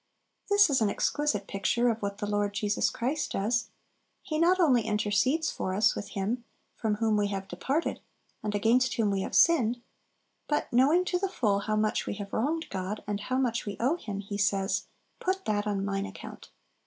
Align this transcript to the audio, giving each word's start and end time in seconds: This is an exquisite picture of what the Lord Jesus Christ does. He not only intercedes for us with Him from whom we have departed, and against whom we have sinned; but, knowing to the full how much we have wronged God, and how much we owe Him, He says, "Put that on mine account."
This 0.49 0.67
is 0.71 0.81
an 0.81 0.89
exquisite 0.89 1.45
picture 1.45 1.87
of 1.87 2.01
what 2.01 2.17
the 2.17 2.25
Lord 2.25 2.55
Jesus 2.55 2.89
Christ 2.89 3.33
does. 3.33 3.69
He 4.23 4.39
not 4.39 4.59
only 4.59 4.81
intercedes 4.81 5.51
for 5.51 5.75
us 5.75 5.93
with 5.93 6.09
Him 6.17 6.43
from 6.75 6.95
whom 6.95 7.17
we 7.17 7.27
have 7.27 7.47
departed, 7.47 7.99
and 8.41 8.55
against 8.55 8.95
whom 8.95 9.11
we 9.11 9.21
have 9.21 9.35
sinned; 9.35 9.79
but, 10.47 10.73
knowing 10.73 11.05
to 11.05 11.19
the 11.19 11.29
full 11.29 11.59
how 11.59 11.75
much 11.75 12.07
we 12.07 12.15
have 12.15 12.33
wronged 12.33 12.67
God, 12.71 13.03
and 13.05 13.19
how 13.19 13.37
much 13.37 13.67
we 13.67 13.77
owe 13.79 13.95
Him, 13.97 14.21
He 14.21 14.39
says, 14.39 14.87
"Put 15.19 15.45
that 15.45 15.67
on 15.67 15.85
mine 15.85 16.07
account." 16.07 16.49